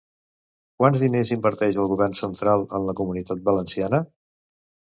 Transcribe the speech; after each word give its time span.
Quants 0.79 1.03
diners 1.05 1.31
inverteix 1.35 1.77
el 1.85 1.91
govern 1.93 2.17
central 2.21 2.65
en 2.81 2.89
la 2.89 2.99
Comunitat 3.03 3.47
Valenciana? 3.53 4.05